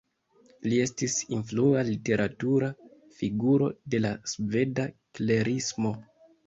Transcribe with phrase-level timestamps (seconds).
[0.71, 2.71] Li estis influa literatura
[3.21, 5.99] figuro de la sveda Klerismo.